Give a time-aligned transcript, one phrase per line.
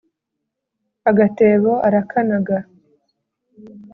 [1.09, 2.57] Agatebo arakanaga